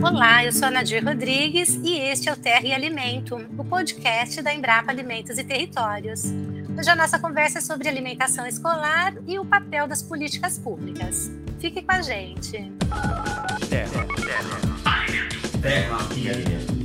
[0.00, 4.40] Olá, eu sou a Nadir Rodrigues e este é o Terra e Alimento, o podcast
[4.40, 6.22] da Embrapa Alimentos e Territórios.
[6.78, 11.30] Hoje a nossa conversa é sobre alimentação escolar e o papel das políticas públicas.
[11.58, 12.72] Fique com a gente.
[13.68, 15.60] Terra, terra.
[15.60, 16.77] Terra e Alimento.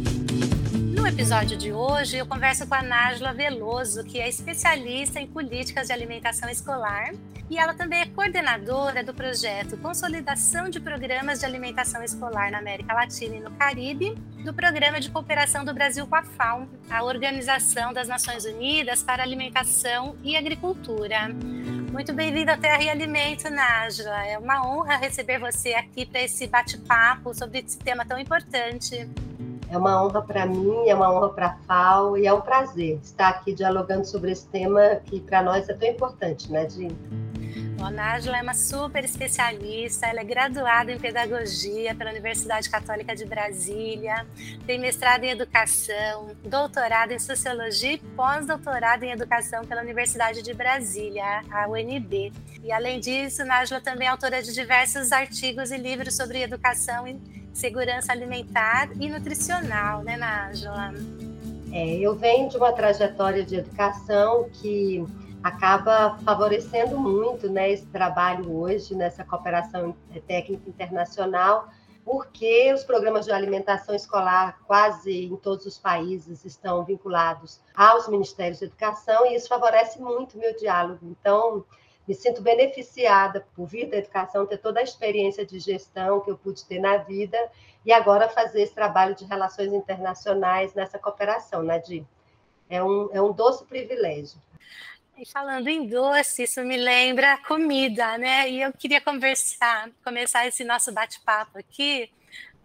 [1.14, 5.94] Episódio de hoje, eu converso com a Nájila Veloso, que é especialista em políticas de
[5.94, 7.14] alimentação escolar,
[7.52, 12.96] e ela também é coordenadora do projeto Consolidação de Programas de Alimentação Escolar na América
[12.96, 17.94] Latina e no Caribe, do Programa de Cooperação do Brasil com a FAO, a Organização
[17.94, 21.30] das Nações Unidas para Alimentação e Agricultura.
[21.92, 24.26] Muito bem-vinda à Terra e Alimento, Nájila.
[24.26, 29.08] É uma honra receber você aqui para esse bate-papo sobre esse tema tão importante.
[29.74, 33.00] É uma honra para mim, é uma honra para a FAO e é um prazer
[33.02, 36.96] estar aqui dialogando sobre esse tema que para nós é tão importante, né, Dinho?
[37.82, 43.26] A Nájila é uma super especialista, ela é graduada em Pedagogia pela Universidade Católica de
[43.26, 44.28] Brasília,
[44.68, 51.42] tem mestrado em Educação, doutorado em Sociologia e pós-doutorado em Educação pela Universidade de Brasília,
[51.52, 52.32] a UNB.
[52.64, 57.08] E além disso, Nájila também é autora de diversos artigos e livros sobre educação
[57.54, 60.94] segurança alimentar e nutricional, né, Nájila?
[61.72, 65.06] É, eu venho de uma trajetória de educação que
[65.44, 69.96] acaba favorecendo muito né, esse trabalho hoje nessa cooperação
[70.28, 71.68] técnica internacional,
[72.06, 78.60] porque os programas de alimentação escolar quase em todos os países estão vinculados aos ministérios
[78.60, 81.00] de educação e isso favorece muito o meu diálogo.
[81.04, 81.66] Então,
[82.08, 86.38] me sinto beneficiada por vir da educação, ter toda a experiência de gestão que eu
[86.38, 87.38] pude ter na vida
[87.86, 92.06] e agora fazer esse trabalho de relações internacionais nessa cooperação, Nadir.
[92.70, 94.42] É um, é um doce privilégio.
[95.18, 98.50] E falando em doce, isso me lembra comida, né?
[98.50, 102.12] E eu queria conversar, começar esse nosso bate-papo aqui,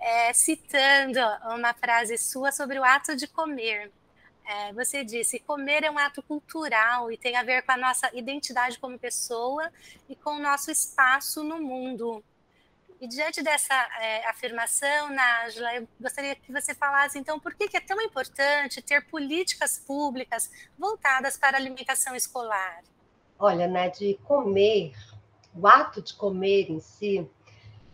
[0.00, 1.20] é, citando
[1.54, 3.92] uma frase sua sobre o ato de comer.
[4.48, 8.08] É, você disse, comer é um ato cultural e tem a ver com a nossa
[8.16, 9.70] identidade como pessoa
[10.08, 12.24] e com o nosso espaço no mundo.
[12.98, 17.76] E diante dessa é, afirmação, Nájila, eu gostaria que você falasse, então, por que, que
[17.76, 22.82] é tão importante ter políticas públicas voltadas para a alimentação escolar?
[23.38, 24.94] Olha, né, de comer,
[25.54, 27.28] o ato de comer em si,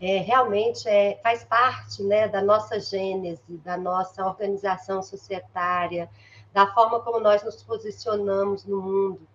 [0.01, 6.09] é, realmente é, faz parte né, da nossa gênese, da nossa organização societária,
[6.55, 9.29] da forma como nós nos posicionamos no mundo.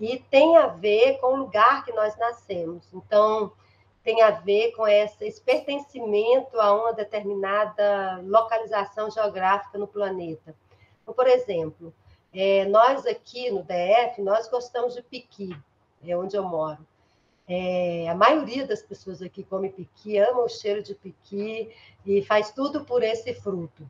[0.00, 2.82] E tem a ver com o lugar que nós nascemos.
[2.92, 3.52] Então,
[4.02, 10.56] tem a ver com esse pertencimento a uma determinada localização geográfica no planeta.
[11.02, 11.92] Então, por exemplo,
[12.32, 15.54] é, nós aqui no DF, nós gostamos de piqui,
[16.02, 16.84] é onde eu moro.
[17.46, 21.70] É, a maioria das pessoas aqui come piqui, ama o cheiro de piqui
[22.06, 23.86] e faz tudo por esse fruto.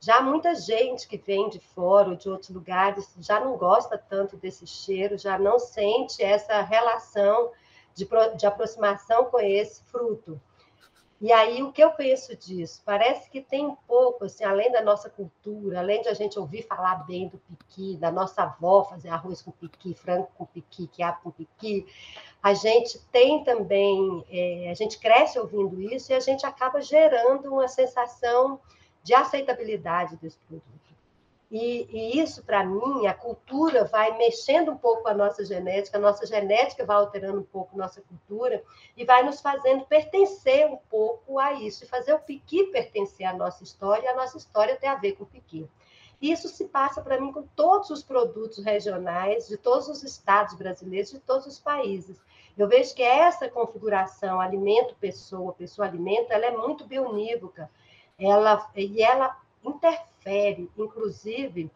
[0.00, 4.36] Já muita gente que vem de fora ou de outros lugares já não gosta tanto
[4.36, 7.50] desse cheiro, já não sente essa relação
[7.94, 10.40] de, de aproximação com esse fruto.
[11.18, 12.82] E aí, o que eu penso disso?
[12.84, 16.62] Parece que tem um pouco, assim, além da nossa cultura, além de a gente ouvir
[16.62, 21.20] falar bem do piqui, da nossa avó fazer arroz com piqui, frango com piqui, quiabo
[21.24, 21.86] com piqui,
[22.42, 27.50] a gente tem também, é, a gente cresce ouvindo isso e a gente acaba gerando
[27.50, 28.60] uma sensação
[29.06, 30.74] de aceitabilidade desse produto.
[31.48, 36.00] E, e isso, para mim, a cultura vai mexendo um pouco a nossa genética, a
[36.00, 38.64] nossa genética vai alterando um pouco a nossa cultura
[38.96, 43.32] e vai nos fazendo pertencer um pouco a isso, e fazer o piqui pertencer à
[43.32, 45.70] nossa história, e a nossa história tem a ver com o piqui.
[46.20, 51.12] Isso se passa para mim com todos os produtos regionais de todos os estados brasileiros,
[51.12, 52.20] de todos os países.
[52.58, 57.70] Eu vejo que essa configuração alimento-pessoa, pessoa-alimento, ela é muito bionívoca
[58.18, 61.70] ela, e ela interfere, inclusive,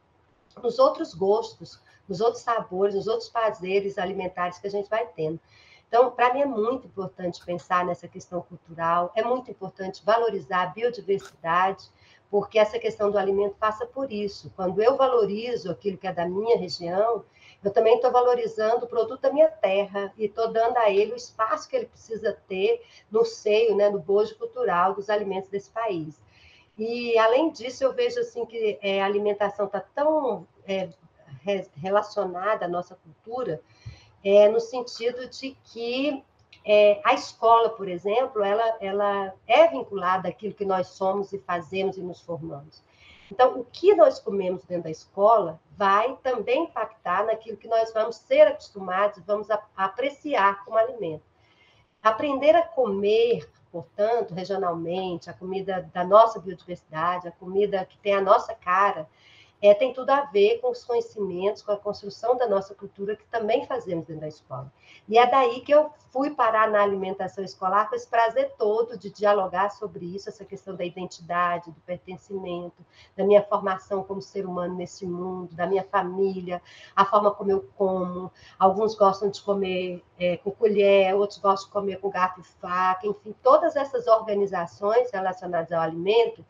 [0.63, 5.39] nos outros gostos, nos outros sabores, nos outros prazeres alimentares que a gente vai tendo.
[5.87, 10.67] Então, para mim é muito importante pensar nessa questão cultural, é muito importante valorizar a
[10.67, 11.91] biodiversidade,
[12.31, 14.53] porque essa questão do alimento passa por isso.
[14.55, 17.25] Quando eu valorizo aquilo que é da minha região,
[17.63, 21.17] eu também estou valorizando o produto da minha terra e estou dando a ele o
[21.17, 26.21] espaço que ele precisa ter no seio, né, no bojo cultural dos alimentos desse país.
[26.81, 30.89] E, além disso, eu vejo assim que é, a alimentação está tão é,
[31.77, 33.61] relacionada à nossa cultura,
[34.25, 36.25] é, no sentido de que
[36.65, 41.99] é, a escola, por exemplo, ela, ela é vinculada àquilo que nós somos e fazemos
[41.99, 42.83] e nos formamos.
[43.31, 48.17] Então, o que nós comemos dentro da escola vai também impactar naquilo que nós vamos
[48.17, 51.25] ser acostumados, vamos apreciar como alimento.
[52.03, 58.21] Aprender a comer portanto, regionalmente, a comida da nossa biodiversidade, a comida que tem a
[58.21, 59.09] nossa cara,
[59.63, 63.27] é, tem tudo a ver com os conhecimentos, com a construção da nossa cultura, que
[63.27, 64.73] também fazemos dentro da escola.
[65.07, 69.11] E é daí que eu fui parar na alimentação escolar com esse prazer todo de
[69.11, 72.85] dialogar sobre isso, essa questão da identidade, do pertencimento,
[73.15, 76.63] da minha formação como ser humano nesse mundo, da minha família,
[76.97, 78.33] a forma como eu como.
[78.59, 83.07] Alguns gostam de comer é, com colher, outros gostam de comer com garfo e faca,
[83.07, 86.45] enfim, todas essas organizações relacionadas ao alimento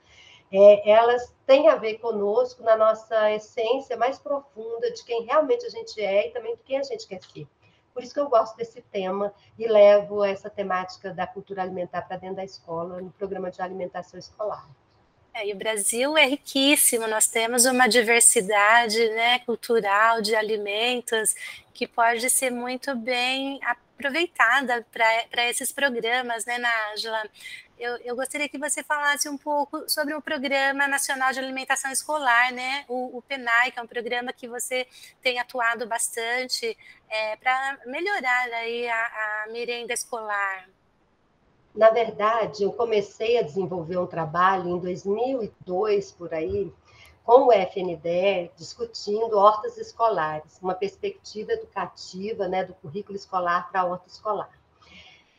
[0.52, 5.70] é, elas têm a ver conosco na nossa essência mais profunda de quem realmente a
[5.70, 7.46] gente é e também de quem a gente quer ser.
[7.92, 12.16] Por isso que eu gosto desse tema e levo essa temática da cultura alimentar para
[12.16, 14.68] dentro da escola, no programa de alimentação escolar.
[15.32, 21.34] É, e o Brasil é riquíssimo, nós temos uma diversidade né, cultural de alimentos
[21.72, 27.22] que pode ser muito bem aproveitada para esses programas, né, Nájila?
[27.80, 32.52] Eu, eu, gostaria que você falasse um pouco sobre o Programa Nacional de Alimentação Escolar,
[32.52, 32.84] né?
[32.86, 34.86] O, o PENAI, que é um programa que você
[35.22, 36.76] tem atuado bastante
[37.08, 40.68] é, para melhorar aí a, a merenda escolar.
[41.74, 46.70] Na verdade, eu comecei a desenvolver um trabalho em 2002, por aí,
[47.24, 53.84] com o FNDE, discutindo hortas escolares, uma perspectiva educativa né, do currículo escolar para a
[53.86, 54.59] horta escolar.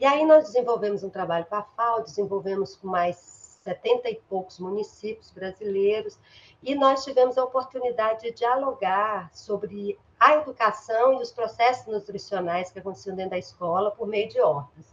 [0.01, 3.17] E aí nós desenvolvemos um trabalho com a FAO, desenvolvemos com mais
[3.63, 6.17] 70 e poucos municípios brasileiros,
[6.63, 12.79] e nós tivemos a oportunidade de dialogar sobre a educação e os processos nutricionais que
[12.79, 14.87] aconteciam dentro da escola por meio de hortas.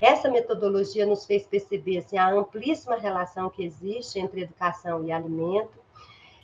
[0.00, 5.78] Essa metodologia nos fez perceber assim, a amplíssima relação que existe entre educação e alimento,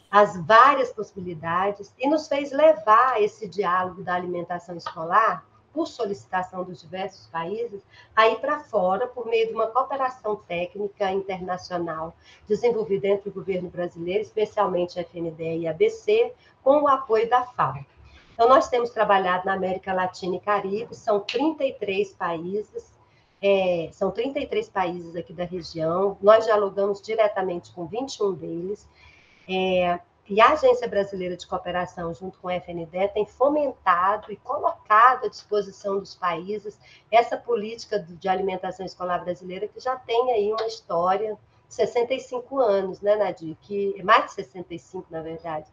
[0.08, 5.44] as várias possibilidades, e nos fez levar esse diálogo da alimentação escolar
[5.74, 7.82] por solicitação dos diversos países,
[8.14, 12.14] a ir para fora por meio de uma cooperação técnica internacional
[12.48, 16.32] desenvolvida entre o governo brasileiro, especialmente a FNDE e a ABC,
[16.62, 17.84] com o apoio da FAO.
[18.32, 22.92] Então, nós temos trabalhado na América Latina e Caribe, são 33 países,
[23.42, 28.88] é, são 33 países aqui da região, nós dialogamos diretamente com 21 deles,
[29.48, 35.26] é, e a Agência Brasileira de Cooperação, junto com a FNDE, tem fomentado e colocado
[35.26, 36.78] à disposição dos países
[37.10, 41.38] essa política de alimentação escolar brasileira, que já tem aí uma história
[41.68, 43.54] de 65 anos, né, Nadir?
[43.60, 45.70] Que, mais de 65, na verdade.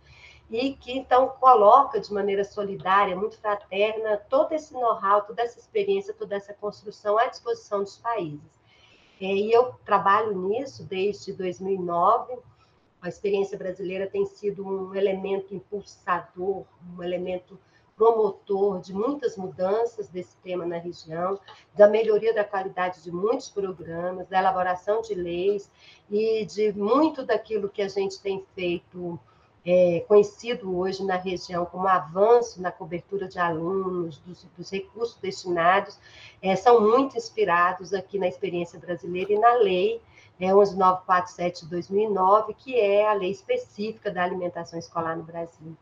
[0.49, 6.13] E que, então, coloca de maneira solidária, muito fraterna, todo esse know-how, toda essa experiência,
[6.13, 8.59] toda essa construção à disposição dos países.
[9.17, 12.37] E eu trabalho nisso desde 2009,
[13.01, 16.65] a experiência brasileira tem sido um elemento impulsador,
[16.95, 17.59] um elemento
[17.95, 21.39] promotor de muitas mudanças desse tema na região,
[21.75, 25.69] da melhoria da qualidade de muitos programas, da elaboração de leis
[26.09, 29.19] e de muito daquilo que a gente tem feito
[29.63, 35.99] é, conhecido hoje na região como avanço na cobertura de alunos, dos, dos recursos destinados,
[36.41, 40.01] é, são muito inspirados aqui na experiência brasileira e na lei
[40.45, 45.77] é 11947 de 2009, que é a lei específica da alimentação escolar no Brasil.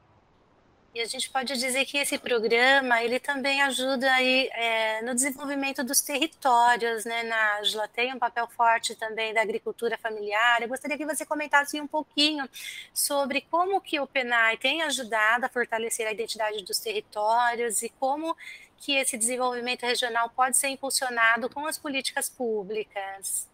[0.94, 5.84] E a gente pode dizer que esse programa ele também ajuda aí é, no desenvolvimento
[5.84, 7.88] dos territórios, né, Nájila?
[7.88, 10.62] Tem um papel forte também da agricultura familiar.
[10.62, 12.50] Eu gostaria que você comentasse um pouquinho
[12.92, 18.36] sobre como que o PENAI tem ajudado a fortalecer a identidade dos territórios e como
[18.78, 23.49] que esse desenvolvimento regional pode ser impulsionado com as políticas públicas.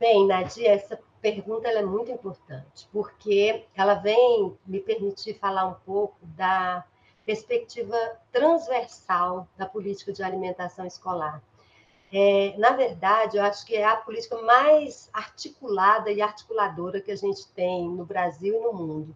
[0.00, 6.16] Bem, Nadia, essa pergunta é muito importante, porque ela vem me permitir falar um pouco
[6.22, 6.82] da
[7.26, 7.94] perspectiva
[8.32, 11.42] transversal da política de alimentação escolar.
[12.10, 17.16] É, na verdade, eu acho que é a política mais articulada e articuladora que a
[17.16, 19.14] gente tem no Brasil e no mundo.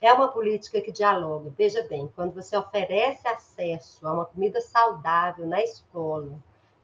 [0.00, 1.54] É uma política que dialoga.
[1.56, 6.36] Veja bem, quando você oferece acesso a uma comida saudável na escola,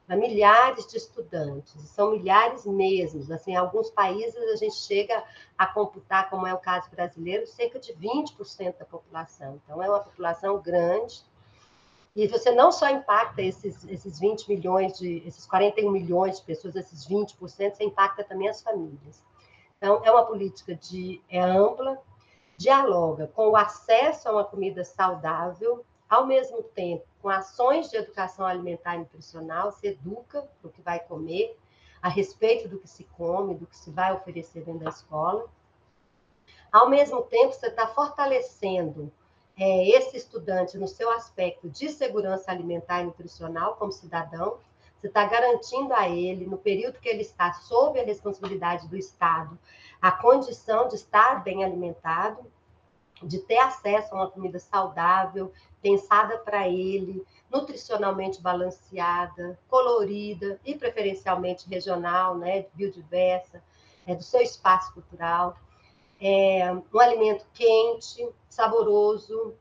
[0.05, 3.31] para milhares de estudantes, são milhares mesmos.
[3.31, 5.23] Assim, em alguns países a gente chega
[5.57, 9.59] a computar, como é o caso brasileiro, cerca de 20% da população.
[9.63, 11.23] Então, é uma população grande.
[12.15, 16.75] E você não só impacta esses, esses 20 milhões, de, esses 41 milhões de pessoas,
[16.75, 19.23] esses 20%, você impacta também as famílias.
[19.77, 21.97] Então, é uma política de, é ampla,
[22.57, 25.83] dialoga com o acesso a uma comida saudável,
[26.13, 30.99] ao mesmo tempo, com ações de educação alimentar e nutricional, se educa o que vai
[30.99, 31.57] comer,
[31.99, 35.49] a respeito do que se come, do que se vai oferecer dentro da escola.
[36.71, 39.11] Ao mesmo tempo, você está fortalecendo
[39.57, 44.59] é, esse estudante no seu aspecto de segurança alimentar e nutricional como cidadão.
[44.99, 49.57] você está garantindo a ele, no período que ele está sob a responsabilidade do Estado,
[49.99, 52.45] a condição de estar bem alimentado,
[53.25, 55.51] de ter acesso a uma comida saudável,
[55.81, 63.61] pensada para ele, nutricionalmente balanceada, colorida e preferencialmente regional, né, biodiversa,
[64.07, 65.57] é, do seu espaço cultural.
[66.19, 69.53] É, um alimento quente, saboroso,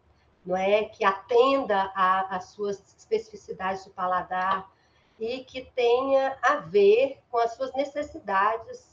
[0.45, 4.71] não é, que atenda às suas especificidades de paladar
[5.19, 8.92] e que tenha a ver com as suas necessidades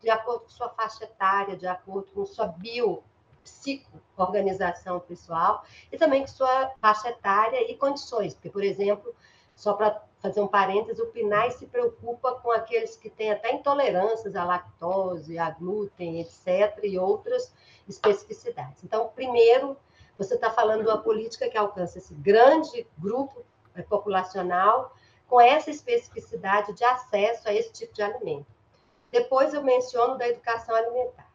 [0.00, 3.02] de acordo com sua faixa etária, de acordo com sua bio
[3.42, 8.34] psico-organização pessoal e também com sua faixa etária e condições.
[8.34, 9.14] Porque, por exemplo,
[9.54, 14.36] só para fazer um parênteses, o PNAE se preocupa com aqueles que têm até intolerâncias
[14.36, 17.52] à lactose, a glúten, etc., e outras
[17.88, 18.84] especificidades.
[18.84, 19.76] Então, primeiro,
[20.16, 23.44] você está falando de uma política que alcança esse grande grupo
[23.88, 24.94] populacional
[25.26, 28.46] com essa especificidade de acesso a esse tipo de alimento.
[29.10, 31.29] Depois eu menciono da educação alimentar.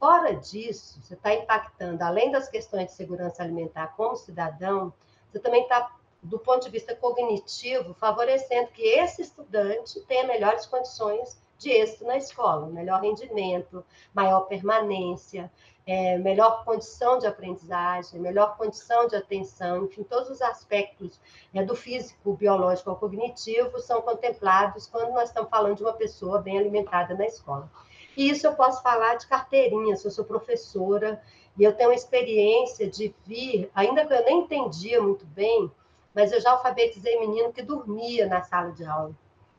[0.00, 4.94] Fora disso, você está impactando, além das questões de segurança alimentar como cidadão,
[5.30, 11.38] você também está, do ponto de vista cognitivo, favorecendo que esse estudante tenha melhores condições
[11.58, 15.52] de êxito na escola, melhor rendimento, maior permanência,
[15.86, 21.20] é, melhor condição de aprendizagem, melhor condição de atenção, enfim, todos os aspectos
[21.52, 26.40] é, do físico, biológico ao cognitivo são contemplados quando nós estamos falando de uma pessoa
[26.40, 27.70] bem alimentada na escola.
[28.16, 31.22] E isso eu posso falar de carteirinha, se eu sou professora,
[31.58, 35.70] e eu tenho experiência de vir, ainda que eu nem entendia muito bem,
[36.14, 39.14] mas eu já alfabetizei menino que dormia na sala de aula.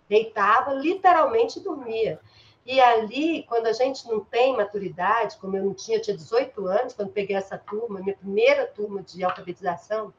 [0.10, 2.20] Deitava, literalmente dormia.
[2.66, 6.68] E ali, quando a gente não tem maturidade, como eu não tinha, eu tinha 18
[6.68, 10.14] anos, quando peguei essa turma, minha primeira turma de alfabetização,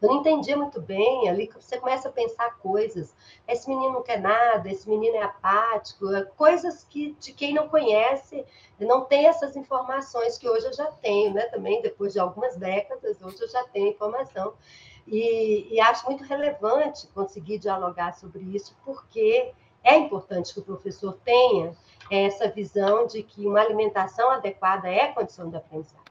[0.00, 3.14] eu não entendia muito bem, ali você começa a pensar coisas.
[3.48, 7.68] Esse menino não quer nada, esse menino é apático, é coisas que de quem não
[7.68, 8.44] conhece
[8.78, 11.46] não tem essas informações que hoje eu já tenho, né?
[11.46, 14.52] Também depois de algumas décadas, hoje eu já tenho informação.
[15.06, 21.16] E, e acho muito relevante conseguir dialogar sobre isso, porque é importante que o professor
[21.24, 21.74] tenha
[22.10, 26.05] essa visão de que uma alimentação adequada é condição de aprendizagem.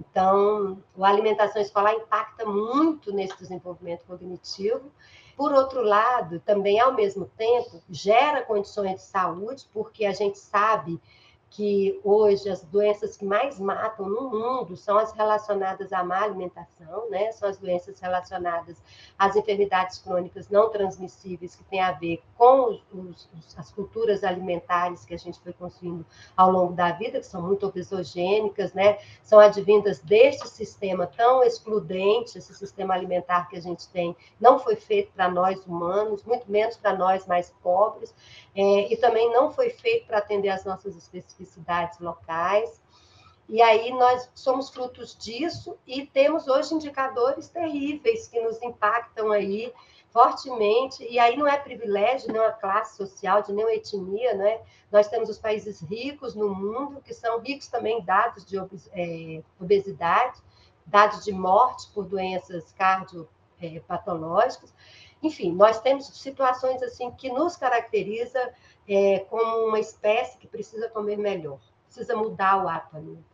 [0.00, 4.90] Então, a alimentação escolar impacta muito nesse desenvolvimento cognitivo.
[5.36, 11.00] Por outro lado, também, ao mesmo tempo, gera condições de saúde, porque a gente sabe
[11.50, 17.10] que hoje as doenças que mais matam no mundo são as relacionadas à má alimentação,
[17.10, 17.32] né?
[17.32, 18.80] São as doenças relacionadas
[19.18, 25.04] às enfermidades crônicas não transmissíveis que têm a ver com os, os, as culturas alimentares
[25.04, 28.98] que a gente foi construindo ao longo da vida, que são muito obesogênicas, né?
[29.20, 34.76] São advindas deste sistema tão excludente, esse sistema alimentar que a gente tem, não foi
[34.76, 38.14] feito para nós humanos, muito menos para nós mais pobres,
[38.54, 41.39] é, e também não foi feito para atender às nossas especificidades
[42.00, 42.80] locais.
[43.48, 49.72] E aí nós somos frutos disso e temos hoje indicadores terríveis que nos impactam aí
[50.12, 54.60] fortemente, e aí não é privilégio de nenhuma classe social, de nenhuma etnia, né?
[54.90, 59.42] Nós temos os países ricos no mundo, que são ricos também em dados de é,
[59.60, 60.38] obesidade,
[60.84, 64.74] dados de morte por doenças cardiopatológicas,
[65.22, 68.52] enfim, nós temos situações assim que nos caracteriza
[68.90, 73.30] é, como uma espécie que precisa comer melhor, precisa mudar o hábito alimentar.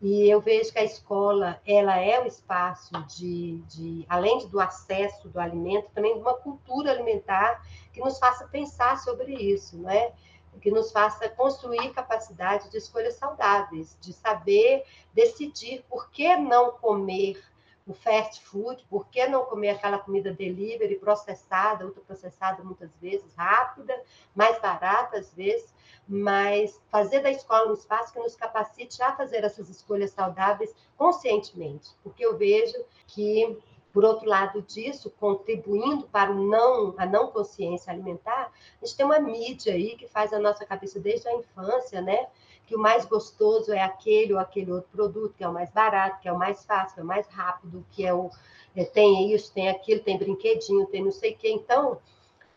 [0.00, 5.28] E eu vejo que a escola ela é o espaço de, de, além do acesso
[5.28, 10.12] do alimento, também de uma cultura alimentar que nos faça pensar sobre isso, não é?
[10.60, 17.40] que nos faça construir capacidade de escolhas saudáveis, de saber decidir por que não comer
[17.88, 23.98] o fast food, por que não comer aquela comida delivery, processada, ultraprocessada muitas vezes, rápida,
[24.36, 25.74] mais barata às vezes,
[26.06, 31.90] mas fazer da escola um espaço que nos capacite a fazer essas escolhas saudáveis conscientemente,
[32.02, 32.76] porque eu vejo
[33.06, 33.58] que
[33.98, 39.04] por outro lado disso, contribuindo para o não, a não consciência alimentar, a gente tem
[39.04, 42.28] uma mídia aí que faz a nossa cabeça desde a infância, né?
[42.64, 46.20] que o mais gostoso é aquele ou aquele outro produto, que é o mais barato,
[46.20, 48.30] que é o mais fácil, que é o mais rápido, que é o
[48.76, 51.50] é, tem isso, tem aquilo, tem brinquedinho, tem não sei o quê.
[51.50, 51.98] Então,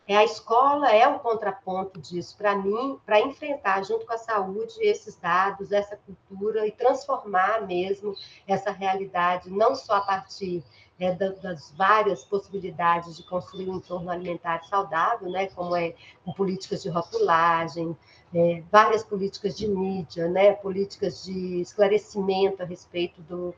[0.06, 4.74] é a escola é o contraponto disso para mim, para enfrentar junto com a saúde
[4.80, 8.14] esses dados, essa cultura e transformar mesmo
[8.46, 10.62] essa realidade, não só a partir
[11.02, 15.94] é, das várias possibilidades de construir um entorno alimentar saudável, né, como é
[16.24, 17.96] com políticas de rotulagem,
[18.32, 23.52] é, várias políticas de mídia, né, políticas de esclarecimento a respeito do,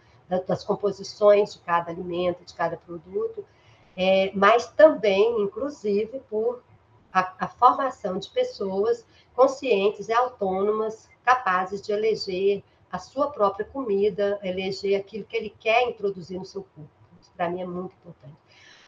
[0.46, 3.44] das composições de cada alimento, de cada produto,
[3.94, 6.62] é, mas também, inclusive, por
[7.12, 9.04] a, a formação de pessoas
[9.36, 15.82] conscientes e autônomas, capazes de eleger a sua própria comida, eleger aquilo que ele quer
[15.88, 17.03] introduzir no seu corpo.
[17.36, 18.36] Para mim, é muito importante.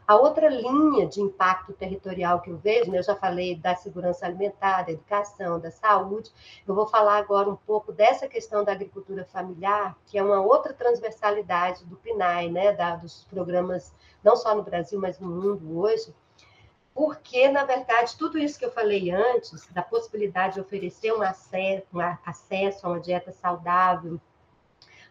[0.07, 4.25] A outra linha de impacto territorial que eu vejo, né, eu já falei da segurança
[4.25, 6.31] alimentar, da educação, da saúde,
[6.65, 10.73] eu vou falar agora um pouco dessa questão da agricultura familiar, que é uma outra
[10.73, 16.15] transversalidade do PNAE, né, da, dos programas, não só no Brasil, mas no mundo hoje,
[16.97, 21.85] porque, na verdade, tudo isso que eu falei antes, da possibilidade de oferecer um acesso,
[21.93, 24.19] um acesso a uma dieta saudável,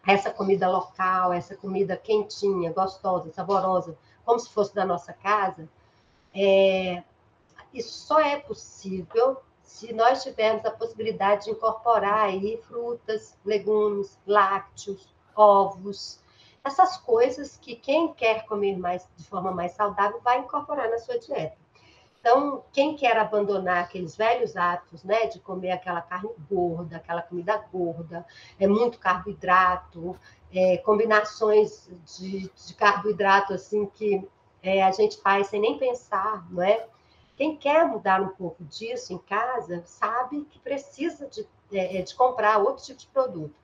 [0.07, 5.67] essa comida local, essa comida quentinha, gostosa, saborosa, como se fosse da nossa casa,
[6.33, 7.03] é,
[7.73, 15.13] isso só é possível se nós tivermos a possibilidade de incorporar aí frutas, legumes, lácteos,
[15.35, 16.21] ovos,
[16.63, 21.19] essas coisas que quem quer comer mais de forma mais saudável vai incorporar na sua
[21.19, 21.57] dieta.
[22.19, 27.57] Então, quem quer abandonar aqueles velhos hábitos, né, de comer aquela carne gorda, aquela comida
[27.71, 28.25] gorda,
[28.59, 30.17] é muito carboidrato,
[30.53, 34.27] é, combinações de, de, carboidrato assim que
[34.61, 36.87] é, a gente faz sem nem pensar, não é?
[37.35, 42.57] Quem quer mudar um pouco disso em casa sabe que precisa de, é, de comprar
[42.57, 43.55] outro tipo de produto.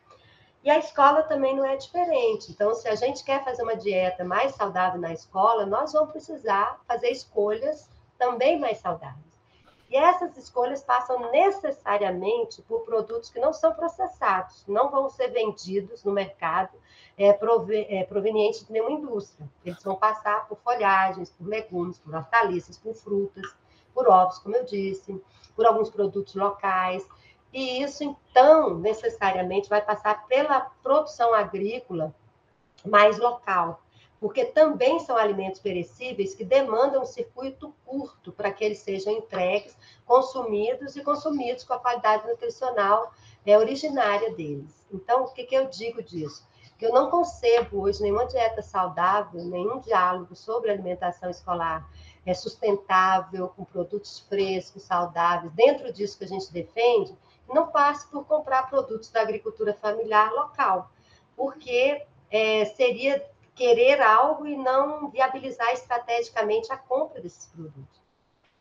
[0.64, 2.52] E a escola também não é diferente.
[2.52, 6.80] Então, se a gente quer fazer uma dieta mais saudável na escola, nós vamos precisar
[6.88, 9.34] fazer escolhas também mais saudáveis.
[9.90, 16.04] E essas escolhas passam necessariamente por produtos que não são processados, não vão ser vendidos
[16.04, 16.72] no mercado
[17.16, 19.48] é, é, provenientes de nenhuma indústria.
[19.64, 23.56] Eles vão passar por folhagens, por legumes, por hortaliças, por frutas,
[23.94, 25.22] por ovos, como eu disse,
[25.56, 27.08] por alguns produtos locais.
[27.54, 32.16] E isso, então, necessariamente vai passar pela produção agrícola
[32.84, 33.80] mais local,
[34.24, 39.76] porque também são alimentos perecíveis que demandam um circuito curto para que eles sejam entregues,
[40.06, 43.12] consumidos e consumidos com a qualidade nutricional
[43.46, 44.88] é, originária deles.
[44.94, 46.48] Então, o que, que eu digo disso?
[46.80, 51.86] Que eu não concebo hoje nenhuma dieta saudável, nenhum diálogo sobre alimentação escolar
[52.26, 57.14] é sustentável, com produtos frescos, saudáveis, dentro disso que a gente defende,
[57.54, 60.90] não passe por comprar produtos da agricultura familiar local,
[61.36, 68.02] porque é, seria querer algo e não viabilizar estrategicamente a compra desses produtos.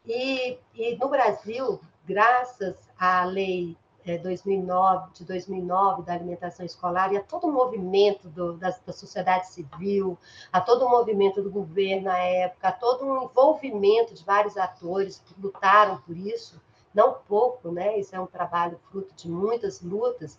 [0.06, 7.16] E, e no Brasil, graças à lei é, 2009, de 2009 da alimentação escolar e
[7.16, 10.18] a todo o movimento do, da, da, sociedade civil,
[10.52, 15.22] a todo o movimento do governo na época, a todo um envolvimento de vários atores
[15.24, 16.60] que lutaram por isso,
[16.92, 17.98] não pouco, né?
[17.98, 20.38] Isso é um trabalho fruto de muitas lutas.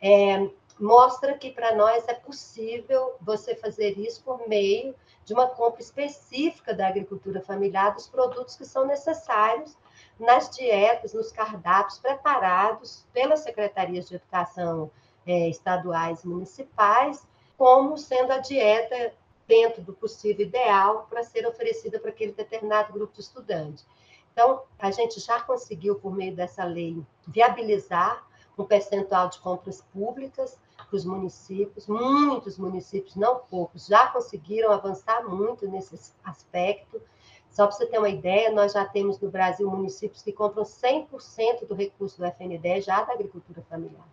[0.00, 5.80] É, mostra que para nós é possível você fazer isso por meio de uma compra
[5.80, 9.76] específica da agricultura familiar dos produtos que são necessários
[10.18, 14.90] nas dietas, nos cardápios preparados pelas secretarias de educação
[15.26, 19.14] é, estaduais e municipais, como sendo a dieta
[19.46, 23.86] dentro do possível ideal para ser oferecida para aquele determinado grupo de estudantes.
[24.32, 28.26] Então, a gente já conseguiu, por meio dessa lei, viabilizar
[28.58, 30.58] um percentual de compras públicas
[30.94, 31.88] para os municípios.
[31.88, 37.02] Muitos municípios, não poucos, já conseguiram avançar muito nesse aspecto.
[37.50, 41.66] Só para você ter uma ideia, nós já temos no Brasil municípios que compram 100%
[41.66, 44.06] do recurso do FNDE já da agricultura familiar.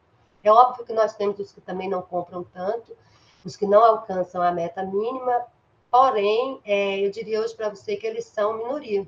[0.43, 2.95] É óbvio que nós temos os que também não compram tanto,
[3.45, 5.45] os que não alcançam a meta mínima,
[5.89, 9.07] porém, é, eu diria hoje para você que eles são minoria.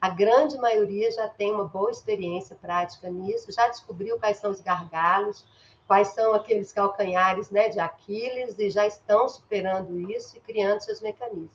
[0.00, 4.60] A grande maioria já tem uma boa experiência prática nisso, já descobriu quais são os
[4.60, 5.44] gargalos,
[5.90, 11.00] quais são aqueles calcanhares né, de Aquiles e já estão superando isso e criando seus
[11.00, 11.50] mecanismos.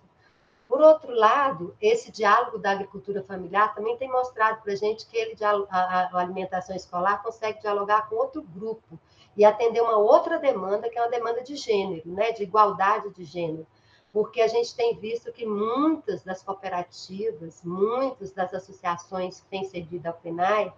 [0.68, 5.16] Por outro lado, esse diálogo da agricultura familiar também tem mostrado para a gente que
[5.16, 9.00] ele, a, a alimentação escolar consegue dialogar com outro grupo
[9.38, 13.24] e atender uma outra demanda, que é uma demanda de gênero, né, de igualdade de
[13.24, 13.66] gênero.
[14.12, 20.08] Porque a gente tem visto que muitas das cooperativas, muitas das associações que têm servido
[20.08, 20.74] ao PENAI,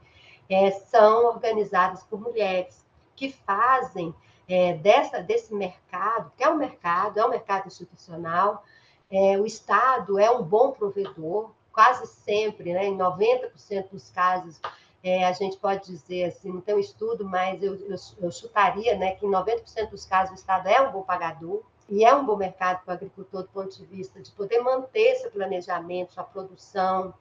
[0.48, 2.86] é, são organizadas por mulheres
[3.18, 4.16] que fazem
[4.48, 8.64] é, dessa, desse mercado, que é um mercado, é um mercado institucional,
[9.12, 14.60] é, o Estado é um bom provedor, quase sempre, né, em 90% dos casos,
[15.04, 18.96] é, a gente pode dizer assim, não tem um estudo, mas eu, eu, eu chutaria
[18.98, 22.26] né, que em 90% dos casos o Estado é um bom pagador, e é um
[22.26, 26.24] bom mercado para o agricultor do ponto de vista de poder manter seu planejamento, sua
[26.24, 27.14] produção,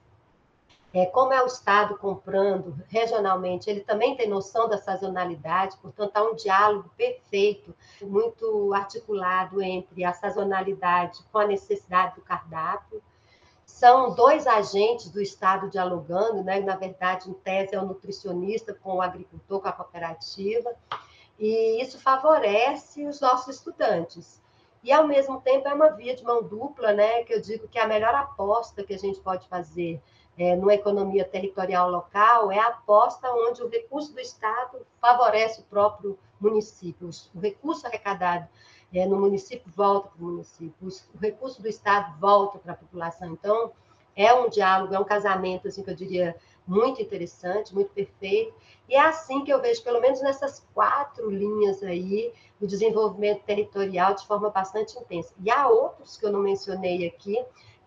[0.99, 6.23] é, como é o Estado comprando regionalmente, ele também tem noção da sazonalidade, portanto, há
[6.23, 12.99] um diálogo perfeito, muito articulado entre a sazonalidade com a necessidade do cardápio.
[13.63, 16.59] são dois agentes do Estado dialogando, né?
[16.61, 20.73] na verdade, em tese, é o nutricionista com o agricultor, com a cooperativa,
[21.37, 24.41] e isso favorece os nossos estudantes.
[24.83, 27.23] E, ao mesmo tempo, é uma via de mão dupla, né?
[27.23, 30.01] que eu digo que é a melhor aposta que a gente pode fazer
[30.37, 35.63] é, numa economia territorial local é a aposta onde o recurso do Estado favorece o
[35.63, 37.09] próprio município.
[37.33, 38.47] O recurso arrecadado
[38.93, 43.33] é, no município volta para o município, o recurso do Estado volta para a população.
[43.33, 43.71] Então,
[44.15, 48.53] é um diálogo, é um casamento, assim, que eu diria, muito interessante, muito perfeito.
[48.89, 54.15] E é assim que eu vejo, pelo menos nessas quatro linhas aí, o desenvolvimento territorial
[54.15, 55.33] de forma bastante intensa.
[55.41, 57.37] E há outros que eu não mencionei aqui,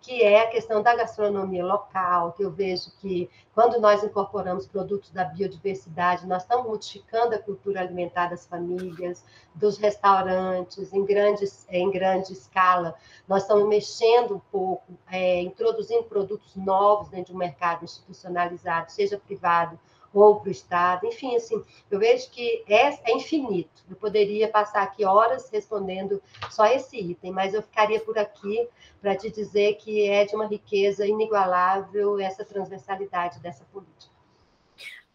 [0.01, 5.11] que é a questão da gastronomia local, que eu vejo que quando nós incorporamos produtos
[5.11, 11.91] da biodiversidade, nós estamos modificando a cultura alimentar das famílias, dos restaurantes, em, grandes, em
[11.91, 12.95] grande escala,
[13.27, 19.19] nós estamos mexendo um pouco, é, introduzindo produtos novos dentro de um mercado institucionalizado, seja
[19.19, 19.79] privado
[20.13, 21.05] ou para o Estado.
[21.05, 23.83] Enfim, assim, eu vejo que é, é infinito.
[23.89, 28.67] Eu poderia passar aqui horas respondendo só esse item, mas eu ficaria por aqui
[29.01, 34.11] para te dizer que é de uma riqueza inigualável essa transversalidade dessa política.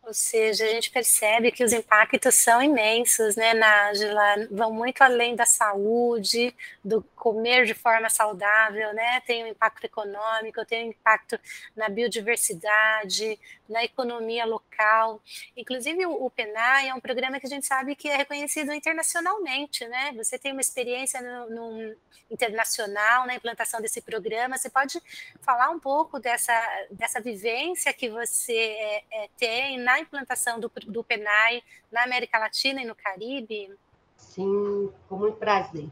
[0.06, 4.46] Ou seja, a gente percebe que os impactos são imensos, né, Nájila?
[4.52, 6.54] Vão muito além da saúde,
[6.84, 9.20] do comer de forma saudável, né?
[9.26, 11.36] Tem um impacto econômico, tem um impacto
[11.74, 13.36] na biodiversidade,
[13.68, 15.20] na economia local.
[15.56, 20.12] Inclusive, o, PENAI é um programa que a gente sabe que é reconhecido internacionalmente, né?
[20.12, 21.96] Você tem uma experiência no, no
[22.30, 24.56] internacional na implantação desse programa.
[24.56, 25.02] Você pode
[25.40, 26.54] falar um pouco dessa,
[26.92, 31.60] dessa vivência que você é, é, tem na implantação do, do PENAI
[31.90, 33.76] na América Latina e no Caribe?
[34.16, 35.90] Sim, com muito prazer.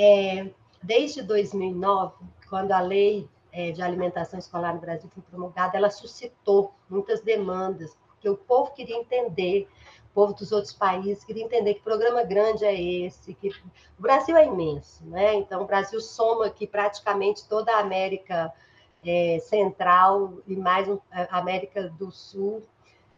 [0.00, 0.48] É,
[0.80, 2.14] desde 2009,
[2.48, 7.96] quando a lei é, de alimentação escolar no Brasil foi promulgada, ela suscitou muitas demandas,
[8.06, 9.68] porque o povo queria entender,
[10.12, 14.36] o povo dos outros países queria entender que programa grande é esse, que o Brasil
[14.36, 15.34] é imenso, né?
[15.34, 18.54] Então, o Brasil soma aqui praticamente toda a América
[19.04, 22.62] é, Central e mais a América do Sul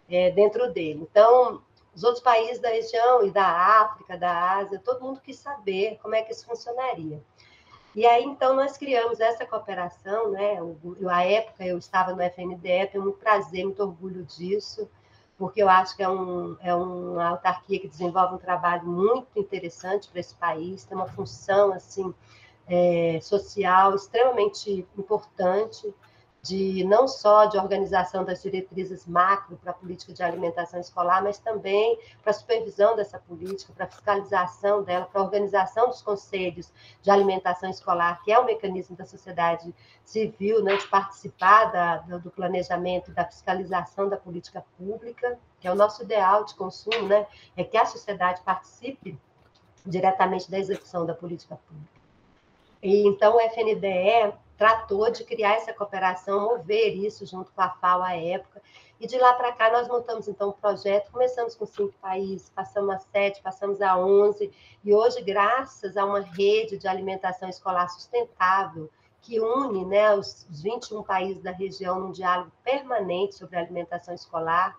[0.09, 1.07] é, dentro dele.
[1.11, 1.61] Então,
[1.95, 6.15] os outros países da região e da África, da Ásia, todo mundo quis saber como
[6.15, 7.23] é que isso funcionaria.
[7.95, 10.59] E aí, então, nós criamos essa cooperação, né?
[11.09, 14.89] À época, eu estava no FNDE, tenho muito prazer, muito orgulho disso,
[15.37, 20.09] porque eu acho que é, um, é uma autarquia que desenvolve um trabalho muito interessante
[20.09, 22.15] para esse país, tem uma função, assim,
[22.69, 25.93] é, social extremamente importante,
[26.43, 31.39] de não só de organização das diretrizes macro para a política de alimentação escolar, mas
[31.39, 36.73] também para a supervisão dessa política, para a fiscalização dela, para a organização dos conselhos
[37.03, 41.97] de alimentação escolar, que é o um mecanismo da sociedade civil, né, de participar da,
[41.99, 47.27] do planejamento, da fiscalização da política pública, que é o nosso ideal de consumo, né,
[47.55, 49.19] é que a sociedade participe
[49.85, 52.01] diretamente da execução da política pública.
[52.83, 58.03] E então o FNDE tratou de criar essa cooperação, mover isso junto com a FAO
[58.03, 58.61] à época.
[59.01, 62.95] E de lá para cá nós montamos então um projeto, começamos com cinco países, passamos
[62.95, 64.53] a sete, passamos a onze,
[64.85, 68.91] e hoje, graças a uma rede de alimentação escolar sustentável,
[69.23, 74.79] que une né, os 21 países da região num diálogo permanente sobre alimentação escolar,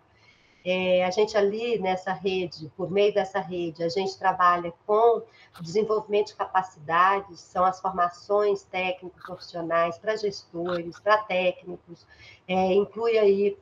[0.64, 5.24] é, a gente ali nessa rede, por meio dessa rede, a gente trabalha com
[5.60, 12.06] desenvolvimento de capacidades, são as formações técnicos profissionais para gestores, para técnicos,
[12.48, 13.58] é, inclui aí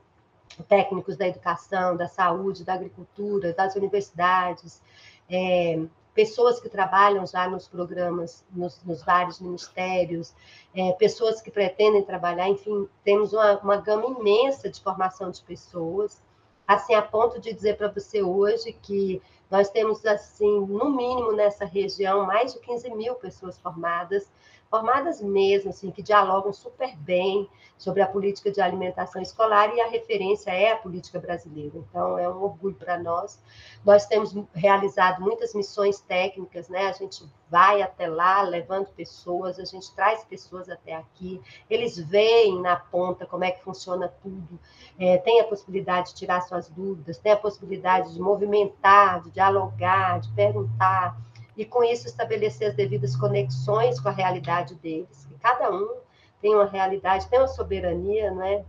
[0.68, 4.82] técnicos da educação, da saúde, da agricultura, das universidades,
[5.30, 5.80] é,
[6.14, 10.34] pessoas que trabalham já nos programas, nos, nos vários ministérios,
[10.76, 16.22] é, pessoas que pretendem trabalhar, enfim, temos uma, uma gama imensa de formação de pessoas
[16.70, 21.66] assim, a ponto de dizer para você hoje que nós temos, assim, no mínimo nessa
[21.66, 24.30] região, mais de 15 mil pessoas formadas,
[24.70, 29.88] formadas mesmo, assim, que dialogam super bem sobre a política de alimentação escolar e a
[29.88, 31.78] referência é a política brasileira.
[31.78, 33.42] Então, é um orgulho para nós.
[33.84, 36.88] Nós temos realizado muitas missões técnicas, né?
[36.88, 42.62] A gente vai até lá levando pessoas, a gente traz pessoas até aqui, eles veem
[42.62, 44.60] na ponta como é que funciona tudo,
[45.00, 50.20] é, tem a possibilidade de tirar suas dúvidas, tem a possibilidade de movimentar, de dialogar,
[50.20, 51.18] de perguntar
[51.60, 55.98] e com isso estabelecer as devidas conexões com a realidade deles, que cada um
[56.42, 58.64] tem uma realidade, tem uma soberania, não é?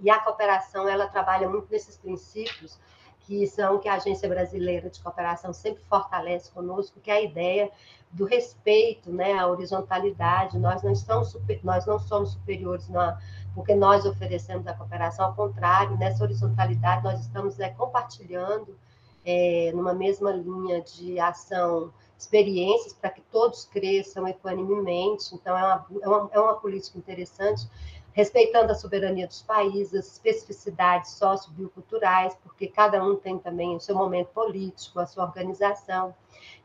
[0.00, 2.80] E a cooperação, ela trabalha muito nesses princípios
[3.20, 7.70] que são que a Agência Brasileira de Cooperação sempre fortalece conosco, que é a ideia
[8.10, 10.58] do respeito, né, à horizontalidade.
[10.58, 13.20] Nós não estamos super, nós não somos superiores na,
[13.54, 18.78] porque nós oferecemos a cooperação, ao contrário, nessa horizontalidade nós estamos é, compartilhando
[19.26, 25.34] é, numa mesma linha de ação experiências para que todos cresçam equanimemente.
[25.34, 27.68] Então, é uma, é uma, é uma política interessante
[28.14, 33.96] respeitando a soberania dos países, as especificidades socioculturais, porque cada um tem também o seu
[33.96, 36.14] momento político, a sua organização.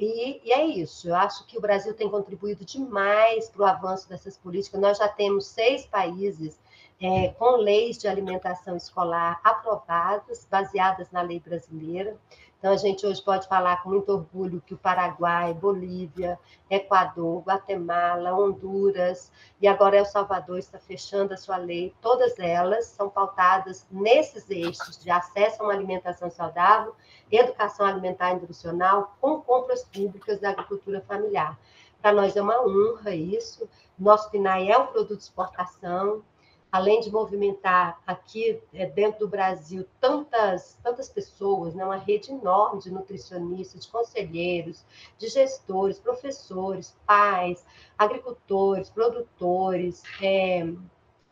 [0.00, 4.08] E, e, é isso, eu acho que o Brasil tem contribuído demais para o avanço
[4.08, 4.80] dessas políticas.
[4.80, 6.58] Nós já temos seis países
[7.00, 12.16] é, com leis de alimentação escolar aprovadas, baseadas na lei brasileira.
[12.58, 18.34] Então, a gente hoje pode falar com muito orgulho que o Paraguai, Bolívia, Equador, Guatemala,
[18.34, 19.32] Honduras
[19.62, 21.94] e agora El Salvador está fechando a sua lei.
[22.02, 26.94] Todas elas são pautadas nesses eixos de acesso a uma alimentação saudável,
[27.32, 31.58] educação alimentar nutricional, com compras públicas da agricultura familiar.
[32.02, 33.66] Para nós é uma honra isso.
[33.98, 36.22] Nosso PNAE é um produto de exportação,
[36.70, 42.80] além de movimentar aqui é, dentro do Brasil tantas, tantas pessoas, né, uma rede enorme
[42.80, 44.84] de nutricionistas, de conselheiros,
[45.18, 47.64] de gestores, professores, pais,
[47.98, 50.72] agricultores, produtores, é,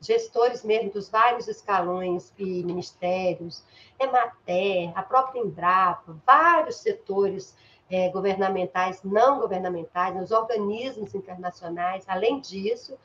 [0.01, 3.65] gestores mesmo dos vários escalões e ministérios,
[3.99, 7.57] Emater, a própria Embrapa, vários setores
[7.91, 12.05] é, governamentais, não governamentais, os organismos internacionais.
[12.07, 12.97] Além disso,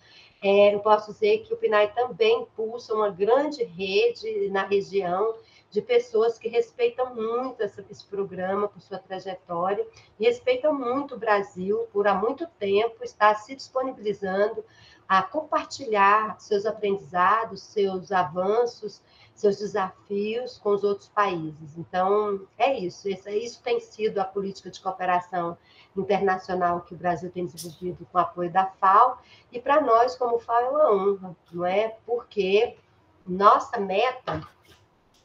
[0.44, 5.36] é, eu posso dizer que o PNAE também impulsa uma grande rede na região
[5.72, 9.88] de pessoas que respeitam muito essa, esse programa por sua trajetória
[10.20, 14.64] e respeitam muito o Brasil por há muito tempo estar se disponibilizando
[15.08, 19.02] a compartilhar seus aprendizados, seus avanços,
[19.34, 21.78] seus desafios com os outros países.
[21.78, 23.10] Então, é isso.
[23.10, 25.58] Isso tem sido a política de cooperação
[25.96, 29.20] internacional que o Brasil tem desenvolvido com o apoio da FAO,
[29.52, 31.96] e para nós, como FAO, é uma honra, não é?
[32.06, 32.78] Porque
[33.26, 34.42] nossa meta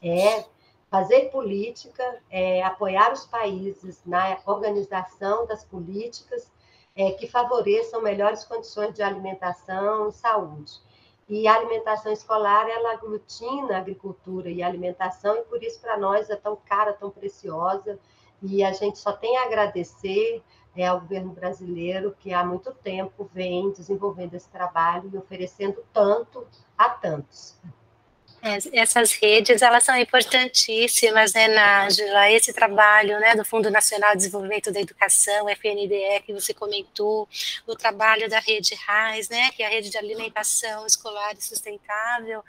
[0.01, 0.45] é
[0.89, 6.51] fazer política, é apoiar os países na organização das políticas
[6.95, 10.73] é, que favoreçam melhores condições de alimentação e saúde.
[11.29, 15.95] E a alimentação escolar, ela aglutina a agricultura e a alimentação, e por isso para
[15.95, 17.99] nós é tão cara, tão preciosa,
[18.41, 20.41] e a gente só tem a agradecer
[20.75, 26.47] é, ao governo brasileiro, que há muito tempo vem desenvolvendo esse trabalho e oferecendo tanto
[26.75, 27.59] a tantos.
[28.71, 32.31] Essas redes, elas são importantíssimas, né, Nájila?
[32.31, 37.27] Esse trabalho, né, do Fundo Nacional de Desenvolvimento da Educação, FNDE, que você comentou,
[37.67, 42.43] o trabalho da Rede RAIS, né, que é a Rede de Alimentação Escolar e Sustentável,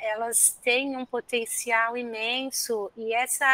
[0.00, 3.46] elas têm um potencial imenso e essa,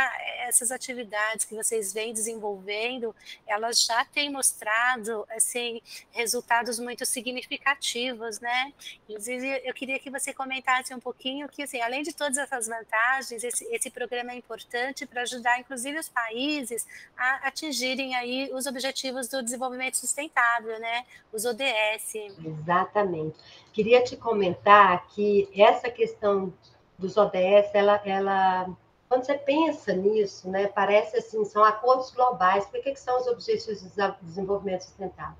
[0.46, 3.14] essas atividades que vocês vêm desenvolvendo,
[3.46, 5.80] elas já têm mostrado assim
[6.12, 8.72] resultados muito significativos, né?
[9.08, 13.42] Inclusive, eu queria que você comentasse um pouquinho que, assim, além de todas essas vantagens,
[13.42, 19.28] esse, esse programa é importante para ajudar, inclusive, os países a atingirem aí os objetivos
[19.28, 21.04] do desenvolvimento sustentável, né?
[21.32, 22.14] Os ODS.
[22.44, 23.36] Exatamente.
[23.76, 26.50] Queria te comentar que essa questão
[26.96, 28.74] dos ODS, ela, ela
[29.06, 32.64] quando você pensa nisso, né, parece assim, são acordos globais.
[32.64, 33.90] Por que, que são os Objetivos de
[34.22, 35.36] Desenvolvimento Sustentável?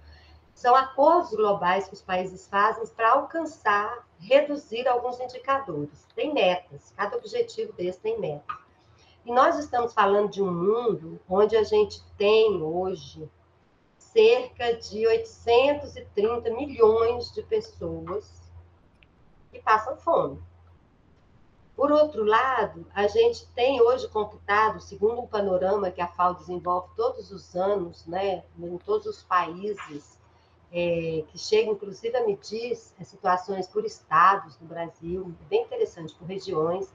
[0.53, 6.07] São acordos globais que os países fazem para alcançar, reduzir alguns indicadores.
[6.15, 8.55] Tem metas, cada objetivo desse tem metas.
[9.25, 13.31] E nós estamos falando de um mundo onde a gente tem hoje
[14.17, 18.51] cerca de 830 milhões de pessoas
[19.53, 20.43] que passam fome.
[21.77, 26.89] Por outro lado, a gente tem hoje computado, segundo um panorama que a FAO desenvolve
[26.97, 30.19] todos os anos, né, em todos os países,
[30.73, 36.91] é, que chega inclusive a medir situações por estados no Brasil, bem interessante, por regiões,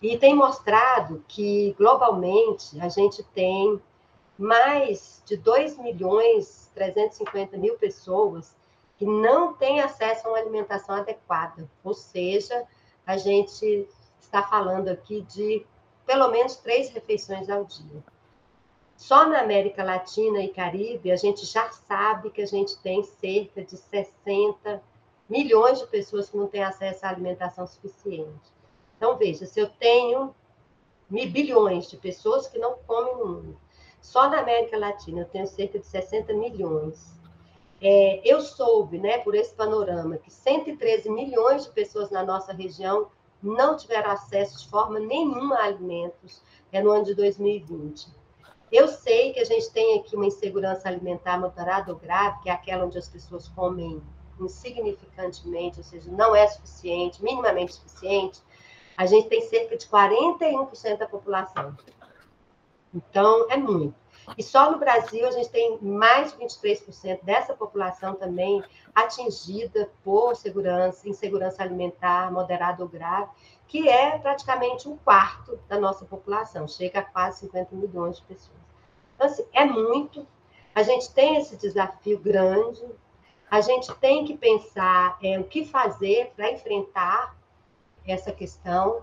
[0.00, 3.80] E tem mostrado que, globalmente, a gente tem
[4.42, 8.54] mais de 2 milhões 350 mil pessoas
[8.98, 11.70] que não têm acesso a uma alimentação adequada.
[11.84, 12.66] Ou seja,
[13.06, 13.88] a gente
[14.20, 15.64] está falando aqui de
[16.04, 18.02] pelo menos três refeições ao dia.
[18.96, 23.64] Só na América Latina e Caribe, a gente já sabe que a gente tem cerca
[23.64, 24.82] de 60
[25.28, 28.52] milhões de pessoas que não têm acesso à alimentação suficiente.
[28.96, 30.34] Então, veja, se eu tenho
[31.08, 33.60] bilhões de pessoas que não comem no mundo,
[34.02, 37.18] só na América Latina eu tenho cerca de 60 milhões.
[37.80, 43.08] É, eu soube, né, por esse panorama, que 113 milhões de pessoas na nossa região
[43.42, 48.08] não tiveram acesso de forma nenhuma a alimentos é no ano de 2020.
[48.70, 52.52] Eu sei que a gente tem aqui uma insegurança alimentar moderada ou grave, que é
[52.52, 54.02] aquela onde as pessoas comem
[54.40, 58.40] insignificantemente, ou seja, não é suficiente, minimamente suficiente.
[58.96, 61.76] A gente tem cerca de 41% da população
[62.94, 63.94] então, é muito.
[64.36, 68.62] E só no Brasil a gente tem mais de 23% dessa população também
[68.94, 73.30] atingida por segurança, insegurança alimentar moderada ou grave,
[73.66, 78.58] que é praticamente um quarto da nossa população, chega a quase 50 milhões de pessoas.
[79.14, 80.26] Então, assim, é muito.
[80.74, 82.84] A gente tem esse desafio grande,
[83.50, 87.36] a gente tem que pensar é, o que fazer para enfrentar
[88.06, 89.02] essa questão.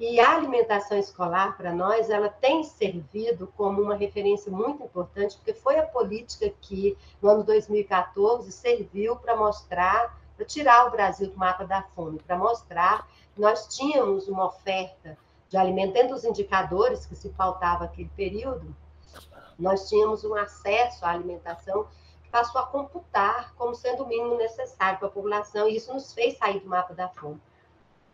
[0.00, 5.52] E a alimentação escolar, para nós, ela tem servido como uma referência muito importante, porque
[5.52, 11.36] foi a política que, no ano 2014, serviu para mostrar, para tirar o Brasil do
[11.36, 15.18] mapa da fome, para mostrar que nós tínhamos uma oferta
[15.50, 18.74] de alimento dentro dos indicadores que se pautava aquele período,
[19.58, 21.86] nós tínhamos um acesso à alimentação
[22.22, 26.14] que passou a computar como sendo o mínimo necessário para a população, e isso nos
[26.14, 27.38] fez sair do mapa da fome.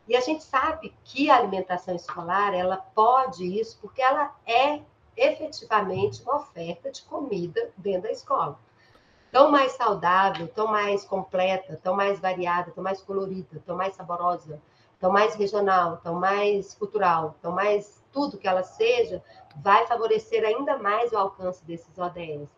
[0.09, 4.81] E a gente sabe que a alimentação escolar, ela pode isso, porque ela é
[5.17, 8.59] efetivamente uma oferta de comida dentro da escola.
[9.33, 14.61] Tão mais saudável, tão mais completa, tão mais variada, tão mais colorida, tão mais saborosa,
[15.01, 19.23] tão mais regional, tão mais cultural, tão mais tudo que ela seja,
[19.57, 22.49] vai favorecer ainda mais o alcance desses ODS.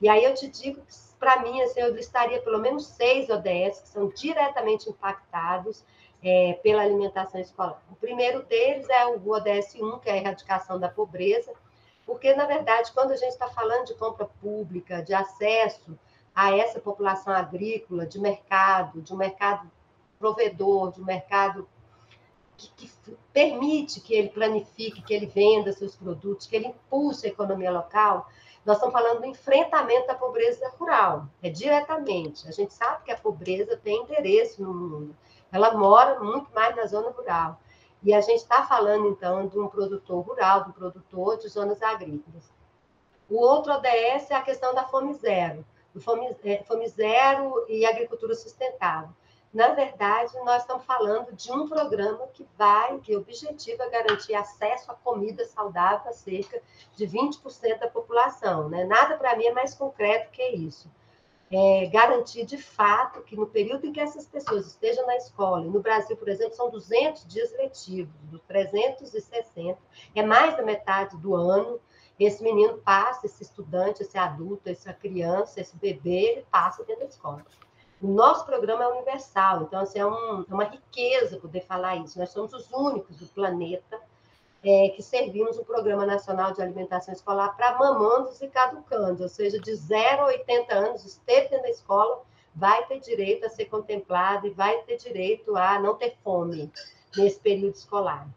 [0.00, 3.80] E aí eu te digo que, para mim, assim, eu listaria pelo menos seis ODS
[3.80, 5.84] que são diretamente impactados
[6.22, 7.82] é, pela alimentação escolar.
[7.90, 11.52] O primeiro deles é o ODS 1, que é a erradicação da pobreza,
[12.06, 15.98] porque, na verdade, quando a gente está falando de compra pública, de acesso
[16.34, 19.70] a essa população agrícola, de mercado, de um mercado
[20.18, 21.68] provedor, de um mercado
[22.56, 27.30] que, que, permite que ele planifique, que ele venda seus produtos, que ele impulse a
[27.30, 28.28] economia local,
[28.64, 32.46] nós estamos falando do enfrentamento da pobreza rural, é diretamente.
[32.46, 35.16] A gente sabe que a pobreza tem interesse no mundo.
[35.52, 37.60] Ela mora muito mais na zona rural.
[38.02, 41.80] E a gente está falando, então, de um produtor rural, de um produtor de zonas
[41.82, 42.50] agrícolas.
[43.30, 47.86] O outro ODS é a questão da fome zero, do fome, é, fome zero e
[47.86, 49.10] agricultura sustentável.
[49.54, 54.94] Na verdade, nós estamos falando de um programa que vai, que objetiva garantir acesso a
[54.94, 56.60] comida saudável a cerca
[56.96, 58.70] de 20% da população.
[58.70, 58.84] Né?
[58.84, 60.90] Nada para mim é mais concreto que isso
[61.52, 65.80] é, garantir de fato que no período em que essas pessoas estejam na escola, no
[65.80, 69.78] Brasil, por exemplo, são 200 dias letivos, dos 360,
[70.14, 71.78] é mais da metade do ano,
[72.18, 77.08] esse menino passa, esse estudante, esse adulto, essa criança, esse bebê, ele passa dentro da
[77.08, 77.44] escola.
[78.00, 82.18] O nosso programa é universal, então assim, é, um, é uma riqueza poder falar isso.
[82.18, 84.00] Nós somos os únicos do planeta
[84.64, 89.58] é, que servimos o Programa Nacional de Alimentação Escolar para mamandos e caducandos, ou seja,
[89.58, 92.22] de 0 a 80 anos, esteve dentro da escola,
[92.54, 96.70] vai ter direito a ser contemplado e vai ter direito a não ter fome
[97.16, 98.28] nesse período escolar.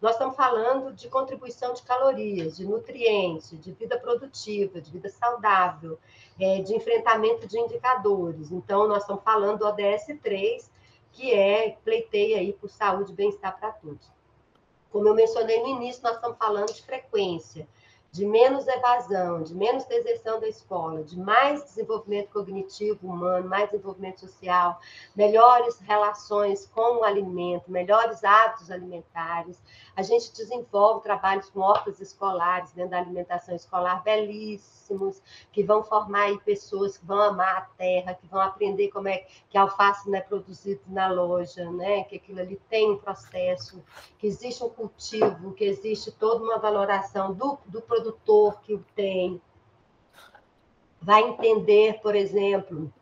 [0.00, 5.98] Nós estamos falando de contribuição de calorias, de nutrientes, de vida produtiva, de vida saudável,
[6.38, 8.52] é, de enfrentamento de indicadores.
[8.52, 10.70] Então, nós estamos falando do ODS 3,
[11.10, 14.12] que é pleiteia aí por saúde e bem-estar para todos.
[14.94, 17.66] Como eu mencionei no início, nós estamos falando de frequência,
[18.14, 24.20] de menos evasão, de menos deserção da escola, de mais desenvolvimento cognitivo humano, mais desenvolvimento
[24.20, 24.78] social,
[25.16, 29.60] melhores relações com o alimento, melhores hábitos alimentares.
[29.96, 35.20] A gente desenvolve trabalhos com hortas escolares, dentro da alimentação escolar, belíssimos,
[35.50, 39.26] que vão formar aí pessoas que vão amar a terra, que vão aprender como é
[39.50, 42.04] que alface não é produzido na loja, né?
[42.04, 43.82] que aquilo ali tem um processo,
[44.18, 48.84] que existe um cultivo, que existe toda uma valoração do, do produto produtor que o
[48.94, 49.40] tem,
[51.00, 52.92] vai entender, por exemplo,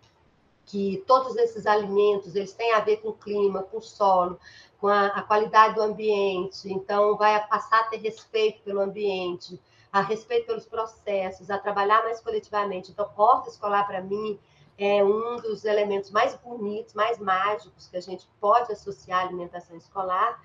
[0.64, 4.38] que todos esses alimentos eles têm a ver com o clima, com o solo,
[4.78, 9.60] com a, a qualidade do ambiente, então vai passar a ter respeito pelo ambiente,
[9.92, 12.90] a respeito pelos processos, a trabalhar mais coletivamente.
[12.90, 14.38] Então, horta escolar, para mim,
[14.78, 19.76] é um dos elementos mais bonitos, mais mágicos que a gente pode associar à alimentação
[19.76, 20.40] escolar,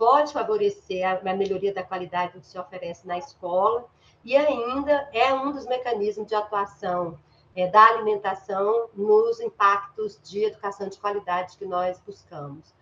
[0.00, 3.86] pode favorecer a, a melhoria da qualidade do que se oferece na escola,
[4.24, 7.18] e ainda é um dos mecanismos de atuação
[7.54, 12.74] é, da alimentação nos impactos de educação de qualidade que nós buscamos.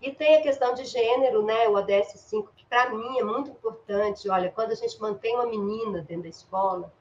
[0.00, 1.68] E tem a questão de gênero, né?
[1.68, 4.28] O ODS 5, que para mim é muito importante.
[4.28, 6.92] Olha, quando a gente mantém uma menina dentro da escola,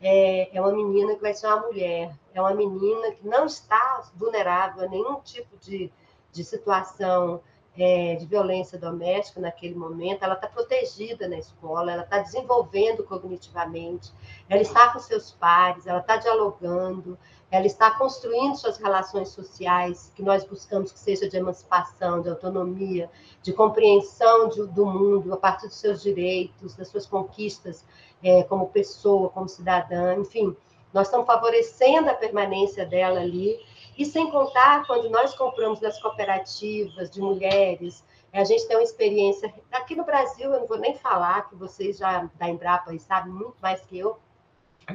[0.00, 4.10] é, é uma menina que vai ser uma mulher, é uma menina que não está
[4.14, 5.92] vulnerável a nenhum tipo de,
[6.32, 7.42] de situação
[7.78, 14.12] é, de violência doméstica naquele momento, ela está protegida na escola, ela está desenvolvendo cognitivamente,
[14.48, 17.18] ela está com seus pares, ela está dialogando,
[17.50, 23.10] ela está construindo suas relações sociais, que nós buscamos que seja de emancipação, de autonomia,
[23.42, 27.84] de compreensão de, do mundo a partir dos seus direitos, das suas conquistas
[28.22, 30.56] é, como pessoa, como cidadã, enfim,
[30.92, 33.58] nós estamos favorecendo a permanência dela ali
[34.00, 39.52] e sem contar, quando nós compramos das cooperativas de mulheres, a gente tem uma experiência.
[39.70, 43.56] Aqui no Brasil, eu não vou nem falar, que vocês já da Embrapa sabem muito
[43.60, 44.18] mais que eu,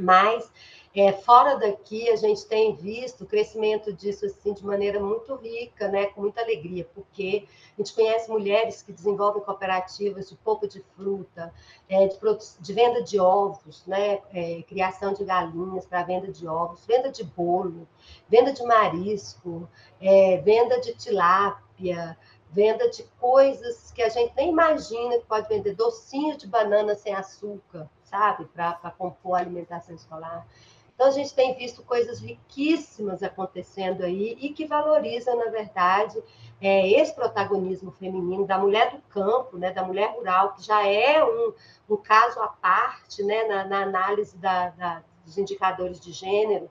[0.01, 0.49] mas
[0.95, 5.89] é, fora daqui a gente tem visto o crescimento disso assim de maneira muito rica,
[5.89, 7.45] né, com muita alegria, porque
[7.77, 11.53] a gente conhece mulheres que desenvolvem cooperativas de polpa de fruta,
[11.89, 12.17] é, de,
[12.61, 17.25] de, venda de ovos, né, é, criação de galinhas para venda de ovos, venda de
[17.25, 17.85] bolo,
[18.29, 19.67] venda de marisco,
[19.99, 22.17] é, venda de tilápia,
[22.49, 27.13] venda de coisas que a gente nem imagina que pode vender, docinho de banana sem
[27.13, 30.47] açúcar, sabe, para compor a alimentação escolar.
[30.93, 36.17] Então, a gente tem visto coisas riquíssimas acontecendo aí e que valorizam, na verdade,
[36.61, 41.21] é, esse protagonismo feminino da mulher do campo, né, da mulher rural, que já é
[41.21, 41.53] um,
[41.89, 46.69] um caso à parte né, na, na análise da, da, dos indicadores de gênero,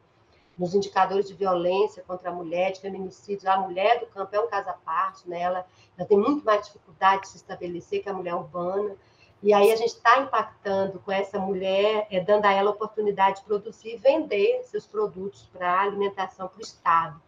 [0.59, 3.51] nos indicadores de violência contra a mulher, de feminicídio.
[3.51, 5.43] A mulher do campo é um caso à parte, né?
[5.43, 5.67] ela,
[5.99, 8.97] ela tem muito mais dificuldade de se estabelecer que a mulher urbana.
[9.45, 13.41] E aí a gente está impactando com essa mulher, é, dando a ela a oportunidade
[13.41, 17.21] de produzir e vender seus produtos para alimentação para o Estado.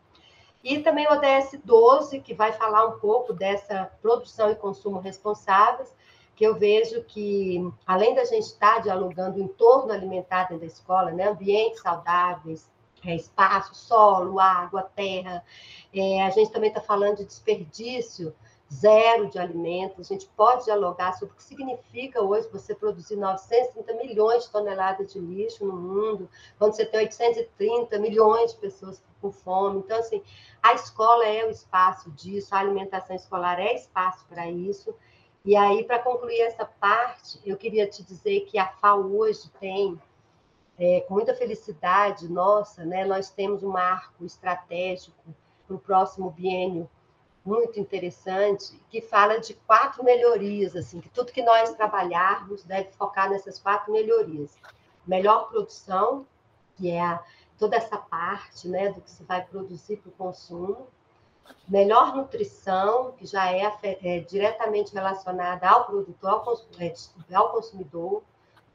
[0.64, 5.94] E também o ODS 12, que vai falar um pouco dessa produção e consumo responsáveis,
[6.34, 10.66] que eu vejo que, além da gente estar tá dialogando em torno alimentar dentro da
[10.66, 12.66] escola, né, ambientes saudáveis,
[13.04, 15.44] é, espaço, solo, água, terra,
[15.92, 18.34] é, a gente também está falando de desperdício,
[18.72, 20.10] zero de alimentos.
[20.10, 25.12] A gente pode dialogar sobre o que significa hoje você produzir 930 milhões de toneladas
[25.12, 29.78] de lixo no mundo, quando você tem 830 milhões de pessoas com fome.
[29.78, 30.22] Então, assim,
[30.62, 34.94] a escola é o espaço disso, a alimentação escolar é espaço para isso.
[35.44, 40.00] E aí, para concluir essa parte, eu queria te dizer que a FAO hoje tem,
[40.76, 45.16] é, com muita felicidade nossa, né, nós temos um marco estratégico
[45.66, 46.90] para o próximo biênio
[47.46, 53.30] muito interessante que fala de quatro melhorias, assim, que tudo que nós trabalharmos deve focar
[53.30, 54.58] nessas quatro melhorias.
[55.06, 56.26] Melhor produção,
[56.76, 57.22] que é a,
[57.56, 60.88] toda essa parte né, do que se vai produzir para o consumo.
[61.68, 63.72] Melhor nutrição, que já é,
[64.02, 66.92] é diretamente relacionada ao produtor, ao, é,
[67.32, 68.24] ao, consumidor.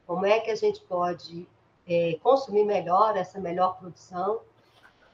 [0.06, 1.46] Como é que a gente pode
[1.86, 4.40] é, consumir melhor essa melhor produção?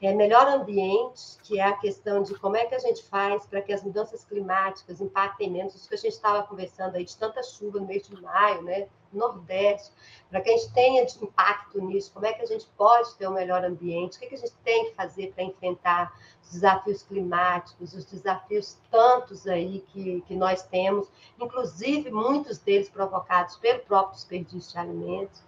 [0.01, 3.61] É, melhor ambiente, que é a questão de como é que a gente faz para
[3.61, 7.42] que as mudanças climáticas impactem menos, isso que a gente estava conversando aí, de tanta
[7.42, 9.90] chuva no mês de maio, né, no Nordeste,
[10.30, 13.32] para que a gente tenha impacto nisso, como é que a gente pode ter um
[13.32, 16.12] melhor ambiente, o que, que a gente tem que fazer para enfrentar
[16.44, 21.09] os desafios climáticos, os desafios tantos aí que, que nós temos,
[21.40, 25.47] inclusive muitos deles provocados pelo próprio desperdício de alimentos,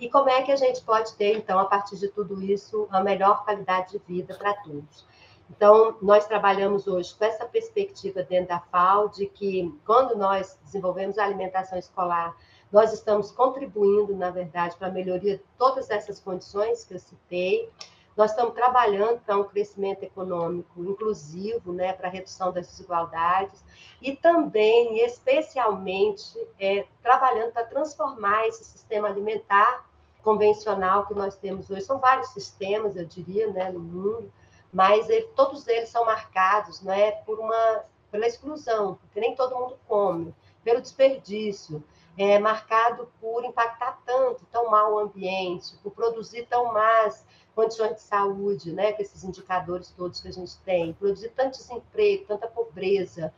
[0.00, 3.02] e como é que a gente pode ter, então, a partir de tudo isso, a
[3.02, 5.06] melhor qualidade de vida para todos.
[5.50, 11.18] Então, nós trabalhamos hoje com essa perspectiva dentro da FAO, de que quando nós desenvolvemos
[11.18, 12.34] a alimentação escolar,
[12.72, 17.68] nós estamos contribuindo, na verdade, para a melhoria de todas essas condições que eu citei.
[18.16, 23.62] Nós estamos trabalhando para um crescimento econômico inclusivo, né, para a redução das desigualdades,
[24.00, 29.89] e também, especialmente, é, trabalhando para transformar esse sistema alimentar
[30.22, 31.82] convencional que nós temos hoje.
[31.82, 34.32] São vários sistemas, eu diria, né, no mundo,
[34.72, 39.78] mas ele, todos eles são marcados né, por uma, pela exclusão, porque nem todo mundo
[39.86, 41.82] come, pelo desperdício,
[42.16, 48.02] é marcado por impactar tanto, tão mal o ambiente, por produzir tão más condições de
[48.02, 53.32] saúde, né, com esses indicadores todos que a gente tem, produzir tanto desemprego, tanta pobreza,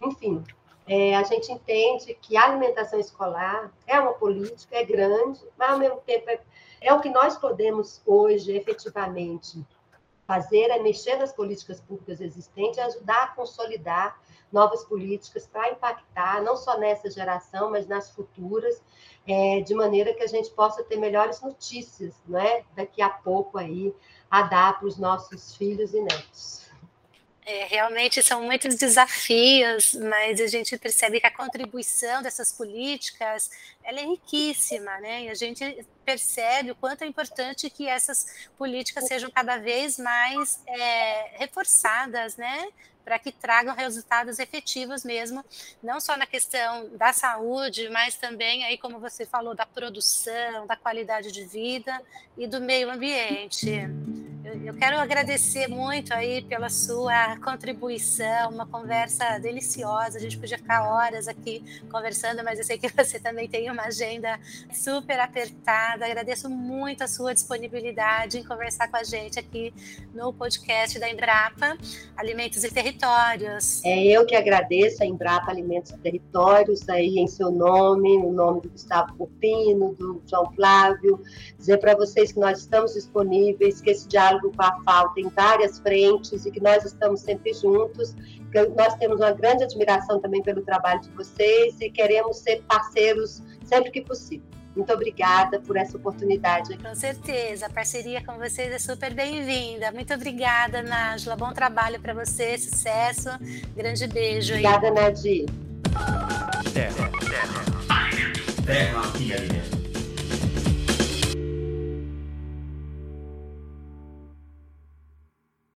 [0.00, 0.44] enfim,
[0.88, 5.78] é, a gente entende que a alimentação escolar é uma política, é grande, mas ao
[5.78, 6.40] mesmo tempo é,
[6.80, 9.64] é o que nós podemos hoje efetivamente
[10.26, 14.20] fazer, é mexer nas políticas públicas existentes ajudar a consolidar
[14.52, 18.82] novas políticas para impactar não só nessa geração, mas nas futuras,
[19.26, 22.64] é, de maneira que a gente possa ter melhores notícias, né?
[22.74, 23.94] Daqui a pouco aí
[24.30, 26.67] a dar para os nossos filhos e netos.
[27.48, 33.50] É, realmente são muitos desafios, mas a gente percebe que a contribuição dessas políticas
[33.82, 35.22] ela é riquíssima, né?
[35.22, 40.62] E a gente percebe o quanto é importante que essas políticas sejam cada vez mais
[40.66, 42.68] é, reforçadas, né?
[43.02, 45.42] Para que tragam resultados efetivos mesmo,
[45.82, 50.76] não só na questão da saúde, mas também aí, como você falou, da produção, da
[50.76, 51.98] qualidade de vida
[52.36, 53.88] e do meio ambiente.
[54.64, 60.16] Eu quero agradecer muito aí pela sua contribuição, uma conversa deliciosa.
[60.16, 63.84] A gente podia ficar horas aqui conversando, mas eu sei que você também tem uma
[63.84, 64.38] agenda
[64.72, 66.06] super apertada.
[66.06, 69.72] Agradeço muito a sua disponibilidade em conversar com a gente aqui
[70.14, 71.76] no podcast da Embrapa
[72.16, 73.84] Alimentos e Territórios.
[73.84, 78.62] É eu que agradeço a Embrapa Alimentos e Territórios aí em seu nome, no nome
[78.62, 81.22] do Gustavo Pupino, do João Flávio,
[81.58, 85.28] dizer para vocês que nós estamos disponíveis, que esse diálogo diálogo com a FAO tem
[85.28, 88.14] várias frentes e que nós estamos sempre juntos.
[88.76, 93.90] Nós temos uma grande admiração também pelo trabalho de vocês e queremos ser parceiros sempre
[93.90, 94.46] que possível.
[94.74, 96.78] Muito obrigada por essa oportunidade.
[96.78, 99.90] Com certeza, a parceria com vocês é super bem-vinda.
[99.90, 101.34] Muito obrigada, Nájula.
[101.34, 103.28] Bom trabalho para você, sucesso.
[103.74, 104.52] Grande beijo.
[104.52, 105.46] Obrigada, Nadir.
[106.72, 107.64] Terra, terra,
[108.64, 109.77] terra e